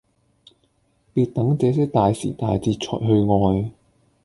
[1.13, 3.71] 別等這些大時大節才去愛